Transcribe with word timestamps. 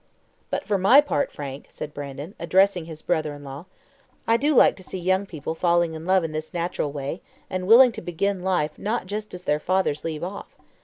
"But, 0.49 0.63
for 0.65 0.79
my 0.79 0.99
part, 0.99 1.31
Frank," 1.31 1.67
said 1.69 1.93
Brandon, 1.93 2.33
addressing 2.39 2.85
his 2.85 3.03
brother 3.03 3.35
in 3.35 3.43
law. 3.43 3.67
"I 4.25 4.35
do 4.35 4.55
like 4.55 4.75
to 4.77 4.83
see 4.83 4.97
young 4.97 5.27
people 5.27 5.53
falling 5.53 5.93
in 5.93 6.05
love 6.05 6.23
in 6.23 6.31
this 6.31 6.55
natural 6.55 6.91
way, 6.91 7.21
and 7.51 7.67
willing 7.67 7.91
to 7.91 8.01
begin 8.01 8.39
life 8.41 8.79
not 8.79 9.05
just 9.05 9.35
as 9.35 9.43
their 9.43 9.59
fathers 9.59 10.03
leave 10.03 10.23
off. 10.23 10.57